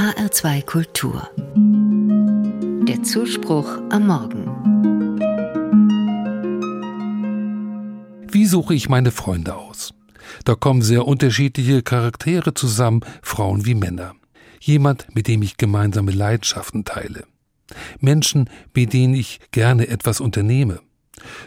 HR2 0.00 0.64
Kultur. 0.64 1.28
Der 2.88 3.02
Zuspruch 3.02 3.68
am 3.90 4.06
Morgen. 4.06 4.46
Wie 8.32 8.46
suche 8.46 8.72
ich 8.72 8.88
meine 8.88 9.10
Freunde 9.10 9.56
aus? 9.56 9.92
Da 10.46 10.54
kommen 10.54 10.80
sehr 10.80 11.06
unterschiedliche 11.06 11.82
Charaktere 11.82 12.54
zusammen, 12.54 13.02
Frauen 13.20 13.66
wie 13.66 13.74
Männer. 13.74 14.14
Jemand, 14.58 15.14
mit 15.14 15.28
dem 15.28 15.42
ich 15.42 15.58
gemeinsame 15.58 16.12
Leidenschaften 16.12 16.86
teile. 16.86 17.24
Menschen, 17.98 18.48
mit 18.72 18.94
denen 18.94 19.12
ich 19.12 19.38
gerne 19.50 19.88
etwas 19.88 20.22
unternehme. 20.22 20.80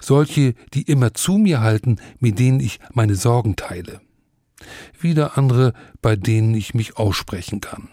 Solche, 0.00 0.54
die 0.74 0.82
immer 0.82 1.14
zu 1.14 1.38
mir 1.38 1.60
halten, 1.60 1.98
mit 2.18 2.40
denen 2.40 2.58
ich 2.58 2.80
meine 2.92 3.14
Sorgen 3.14 3.54
teile. 3.54 4.00
Wieder 4.98 5.38
andere, 5.38 5.72
bei 6.02 6.16
denen 6.16 6.56
ich 6.56 6.74
mich 6.74 6.96
aussprechen 6.96 7.60
kann. 7.60 7.88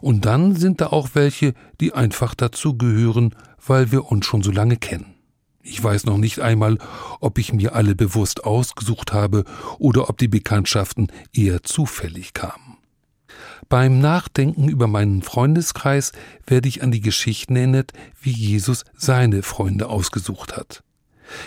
Und 0.00 0.24
dann 0.24 0.56
sind 0.56 0.80
da 0.80 0.88
auch 0.88 1.10
welche, 1.14 1.54
die 1.80 1.92
einfach 1.92 2.34
dazu 2.34 2.76
gehören, 2.76 3.34
weil 3.66 3.92
wir 3.92 4.10
uns 4.10 4.26
schon 4.26 4.42
so 4.42 4.50
lange 4.50 4.76
kennen. 4.76 5.14
Ich 5.62 5.82
weiß 5.82 6.06
noch 6.06 6.16
nicht 6.16 6.40
einmal, 6.40 6.78
ob 7.20 7.38
ich 7.38 7.52
mir 7.52 7.74
alle 7.74 7.94
bewusst 7.94 8.44
ausgesucht 8.44 9.12
habe 9.12 9.44
oder 9.78 10.08
ob 10.08 10.16
die 10.16 10.28
Bekanntschaften 10.28 11.08
eher 11.32 11.62
zufällig 11.62 12.32
kamen. 12.32 12.78
Beim 13.68 14.00
Nachdenken 14.00 14.68
über 14.68 14.86
meinen 14.86 15.20
Freundeskreis 15.22 16.12
werde 16.46 16.68
ich 16.68 16.82
an 16.82 16.90
die 16.90 17.02
Geschichten 17.02 17.54
erinnert, 17.54 17.92
wie 18.20 18.30
Jesus 18.30 18.84
seine 18.96 19.42
Freunde 19.42 19.88
ausgesucht 19.88 20.56
hat. 20.56 20.82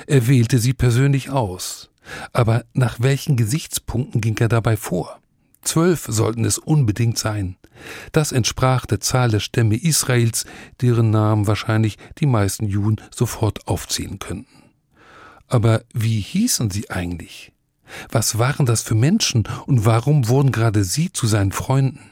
Er 0.05 0.27
wählte 0.27 0.59
sie 0.59 0.73
persönlich 0.73 1.31
aus. 1.31 1.89
Aber 2.33 2.65
nach 2.73 2.99
welchen 2.99 3.37
Gesichtspunkten 3.37 4.21
ging 4.21 4.37
er 4.37 4.49
dabei 4.49 4.77
vor? 4.77 5.19
Zwölf 5.61 6.05
sollten 6.07 6.45
es 6.45 6.57
unbedingt 6.57 7.17
sein. 7.17 7.57
Das 8.11 8.31
entsprach 8.31 8.85
der 8.85 8.99
Zahl 8.99 9.29
der 9.29 9.39
Stämme 9.39 9.75
Israels, 9.75 10.45
deren 10.81 11.09
Namen 11.09 11.47
wahrscheinlich 11.47 11.97
die 12.19 12.25
meisten 12.25 12.67
Juden 12.67 12.97
sofort 13.13 13.67
aufzählen 13.67 14.19
könnten. 14.19 14.63
Aber 15.47 15.83
wie 15.93 16.19
hießen 16.19 16.71
sie 16.71 16.89
eigentlich? 16.89 17.51
Was 18.09 18.37
waren 18.37 18.65
das 18.65 18.81
für 18.81 18.95
Menschen 18.95 19.47
und 19.65 19.85
warum 19.85 20.27
wurden 20.27 20.51
gerade 20.51 20.83
sie 20.83 21.11
zu 21.11 21.27
seinen 21.27 21.51
Freunden? 21.51 22.11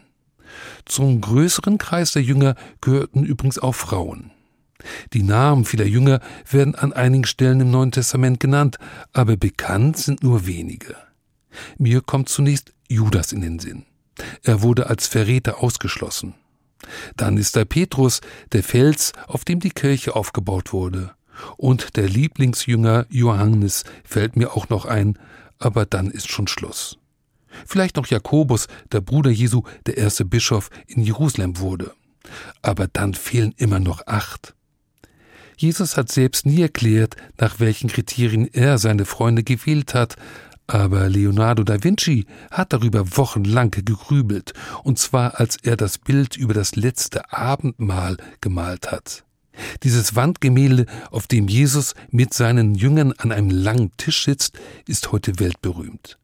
Zum 0.86 1.22
größeren 1.22 1.78
Kreis 1.78 2.12
der 2.12 2.24
Jünger 2.24 2.56
gehörten 2.82 3.24
übrigens 3.24 3.60
auch 3.60 3.76
Frauen. 3.76 4.32
Die 5.14 5.24
Namen 5.24 5.66
vieler 5.66 5.86
Jünger 5.86 6.20
werden 6.50 6.76
an 6.76 6.94
einigen 6.94 7.26
Stellen 7.26 7.62
im 7.62 7.72
Neuen 7.72 7.92
Testament 7.92 8.40
genannt, 8.40 8.78
aber 9.14 9.38
bekannt 9.38 9.98
sind 9.98 10.24
nur 10.24 10.46
wenige. 10.46 10.96
Mir 11.78 12.02
kommt 12.02 12.30
zunächst 12.30 12.74
Judas 12.90 13.32
in 13.32 13.42
den 13.42 13.60
Sinn. 13.60 13.86
Er 14.44 14.62
wurde 14.62 14.88
als 14.88 15.08
Verräter 15.08 15.64
ausgeschlossen. 15.64 16.34
Dann 17.16 17.38
ist 17.38 17.56
da 17.56 17.66
Petrus, 17.66 18.22
der 18.52 18.64
Fels, 18.64 19.14
auf 19.28 19.46
dem 19.46 19.60
die 19.60 19.70
Kirche 19.70 20.16
aufgebaut 20.16 20.74
wurde. 20.74 21.12
Und 21.58 21.96
der 21.96 22.10
Lieblingsjünger 22.10 23.06
Johannes 23.10 23.84
fällt 24.04 24.36
mir 24.36 24.56
auch 24.56 24.70
noch 24.70 24.86
ein, 24.86 25.18
aber 25.58 25.86
dann 25.86 26.12
ist 26.12 26.30
schon 26.30 26.48
Schluss. 26.48 26.98
Vielleicht 27.66 27.96
noch 27.96 28.08
Jakobus, 28.08 28.68
der 28.92 29.02
Bruder 29.02 29.32
Jesu, 29.32 29.64
der 29.86 29.98
erste 29.98 30.26
Bischof 30.26 30.70
in 30.88 31.02
Jerusalem 31.02 31.60
wurde. 31.60 31.92
Aber 32.62 32.88
dann 32.88 33.14
fehlen 33.14 33.54
immer 33.58 33.80
noch 33.80 34.06
acht. 34.08 34.54
Jesus 35.58 35.98
hat 35.98 36.10
selbst 36.10 36.46
nie 36.46 36.62
erklärt, 36.62 37.18
nach 37.38 37.60
welchen 37.60 37.90
Kriterien 37.90 38.48
er 38.48 38.78
seine 38.78 39.04
Freunde 39.04 39.44
gewählt 39.44 39.94
hat, 39.94 40.16
aber 40.70 41.10
Leonardo 41.10 41.64
da 41.64 41.84
Vinci 41.84 42.26
hat 42.52 42.74
darüber 42.74 43.18
wochenlang 43.18 43.72
gegrübelt, 43.72 44.54
und 44.84 45.00
zwar 45.00 45.40
als 45.40 45.58
er 45.64 45.76
das 45.76 45.98
Bild 45.98 46.38
über 46.38 46.54
das 46.54 46.76
letzte 46.76 47.34
Abendmahl 47.34 48.18
gemalt 48.40 48.92
hat. 48.92 49.26
Dieses 49.84 50.16
Wandgemälde, 50.16 50.86
auf 51.10 51.26
dem 51.26 51.48
Jesus 51.48 51.96
mit 52.12 52.34
seinen 52.34 52.76
Jüngern 52.76 53.14
an 53.18 53.32
einem 53.32 53.50
langen 53.50 53.92
Tisch 53.98 54.26
sitzt, 54.26 54.60
ist 54.88 55.12
heute 55.12 55.40
weltberühmt. 55.40 56.20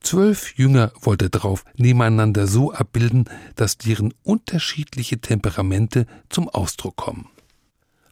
Zwölf 0.00 0.58
Jünger 0.58 0.92
wollte 1.00 1.26
er 1.26 1.30
darauf 1.30 1.64
nebeneinander 1.76 2.46
so 2.46 2.72
abbilden, 2.72 3.24
dass 3.56 3.78
deren 3.78 4.12
unterschiedliche 4.22 5.20
Temperamente 5.20 6.06
zum 6.28 6.50
Ausdruck 6.50 6.96
kommen. 6.96 7.28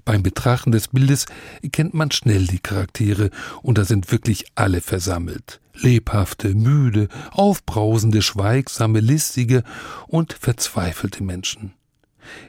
Beim 0.08 0.22
Betrachten 0.22 0.72
des 0.72 0.88
Bildes 0.88 1.26
erkennt 1.60 1.92
man 1.92 2.10
schnell 2.10 2.46
die 2.46 2.60
Charaktere, 2.60 3.28
und 3.60 3.76
da 3.76 3.84
sind 3.84 4.10
wirklich 4.10 4.46
alle 4.54 4.80
versammelt. 4.80 5.60
Lebhafte, 5.74 6.54
müde, 6.54 7.08
aufbrausende, 7.30 8.22
schweigsame, 8.22 9.00
listige 9.00 9.64
und 10.06 10.32
verzweifelte 10.32 11.22
Menschen. 11.22 11.74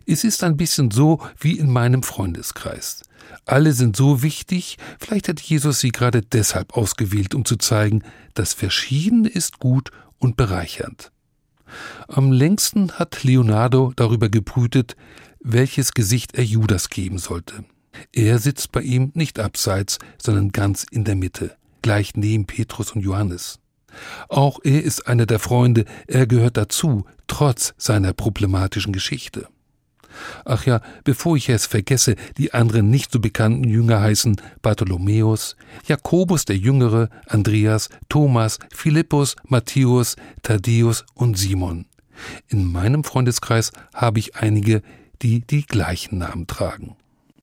Es 0.05 0.23
ist 0.23 0.41
ein 0.45 0.55
bisschen 0.55 0.89
so 0.89 1.19
wie 1.37 1.59
in 1.59 1.69
meinem 1.69 2.01
Freundeskreis. 2.01 3.03
Alle 3.43 3.73
sind 3.73 3.97
so 3.97 4.23
wichtig, 4.23 4.77
vielleicht 4.97 5.27
hat 5.27 5.41
Jesus 5.41 5.81
sie 5.81 5.91
gerade 5.91 6.21
deshalb 6.21 6.77
ausgewählt, 6.77 7.35
um 7.35 7.43
zu 7.43 7.57
zeigen, 7.57 8.03
das 8.35 8.53
Verschiedene 8.53 9.27
ist 9.27 9.59
gut 9.59 9.91
und 10.17 10.37
bereichernd. 10.37 11.11
Am 12.07 12.31
längsten 12.31 12.93
hat 12.93 13.23
Leonardo 13.23 13.91
darüber 13.97 14.29
gebrütet, 14.29 14.95
welches 15.39 15.93
Gesicht 15.93 16.35
er 16.35 16.43
Judas 16.43 16.89
geben 16.89 17.17
sollte. 17.17 17.63
Er 18.13 18.39
sitzt 18.39 18.71
bei 18.71 18.81
ihm 18.81 19.11
nicht 19.13 19.39
abseits, 19.39 19.99
sondern 20.21 20.51
ganz 20.51 20.85
in 20.89 21.03
der 21.03 21.15
Mitte, 21.15 21.55
gleich 21.81 22.15
neben 22.15 22.45
Petrus 22.45 22.91
und 22.91 23.01
Johannes. 23.01 23.59
Auch 24.27 24.59
er 24.63 24.83
ist 24.83 25.07
einer 25.07 25.25
der 25.25 25.39
Freunde, 25.39 25.85
er 26.07 26.27
gehört 26.27 26.57
dazu, 26.57 27.05
trotz 27.27 27.73
seiner 27.77 28.13
problematischen 28.13 28.93
Geschichte. 28.93 29.47
Ach 30.45 30.65
ja, 30.65 30.81
bevor 31.03 31.37
ich 31.37 31.49
es 31.49 31.65
vergesse, 31.65 32.15
die 32.37 32.53
anderen 32.53 32.89
nicht 32.89 33.11
so 33.11 33.19
bekannten 33.19 33.63
Jünger 33.63 34.01
heißen 34.01 34.41
Bartholomäus, 34.61 35.55
Jakobus 35.85 36.45
der 36.45 36.57
Jüngere, 36.57 37.09
Andreas, 37.27 37.89
Thomas, 38.09 38.59
Philippus, 38.73 39.35
Matthäus, 39.47 40.15
Thaddäus 40.41 41.05
und 41.13 41.37
Simon. 41.37 41.85
In 42.47 42.69
meinem 42.69 43.03
Freundeskreis 43.03 43.71
habe 43.93 44.19
ich 44.19 44.35
einige, 44.35 44.81
die 45.21 45.41
die 45.41 45.65
gleichen 45.65 46.19
Namen 46.19 46.47
tragen. 46.47 46.95